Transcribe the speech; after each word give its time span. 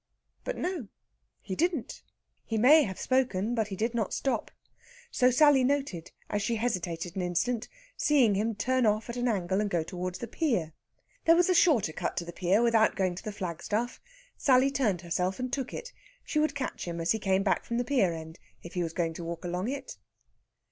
But 0.43 0.57
no 0.57 0.87
he 1.43 1.53
didn't. 1.55 2.01
He 2.43 2.57
may 2.57 2.85
have 2.85 2.99
spoken, 2.99 3.53
but 3.53 3.67
he 3.67 3.75
did 3.75 3.93
not 3.93 4.15
stop. 4.15 4.49
So 5.11 5.29
Sally 5.29 5.63
noted 5.63 6.09
as 6.27 6.41
she 6.41 6.55
hesitated 6.55 7.15
an 7.15 7.21
instant, 7.21 7.67
seeing 7.97 8.33
him 8.33 8.55
turn 8.55 8.87
off 8.87 9.11
at 9.11 9.15
an 9.15 9.27
angle 9.27 9.61
and 9.61 9.69
go 9.69 9.83
towards 9.83 10.17
the 10.17 10.25
pier. 10.25 10.73
There 11.25 11.35
was 11.35 11.49
a 11.49 11.53
shorter 11.53 11.93
cut 11.93 12.17
to 12.17 12.25
the 12.25 12.33
pier, 12.33 12.63
without 12.63 12.95
going 12.95 13.13
to 13.13 13.23
the 13.23 13.31
flagstaff. 13.31 14.01
Sally 14.37 14.71
turned 14.71 15.01
herself, 15.01 15.37
and 15.37 15.53
took 15.53 15.71
it. 15.71 15.93
She 16.25 16.39
would 16.39 16.55
catch 16.55 16.85
him 16.85 16.99
as 16.99 17.11
he 17.11 17.19
came 17.19 17.43
back 17.43 17.63
from 17.63 17.77
the 17.77 17.83
pier 17.85 18.11
end, 18.11 18.39
if 18.63 18.73
he 18.73 18.81
was 18.81 18.93
going 18.93 19.13
to 19.13 19.23
walk 19.23 19.45
along 19.45 19.67
it. 19.69 19.97